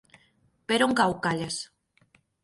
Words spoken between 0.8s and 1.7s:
on cau Calles?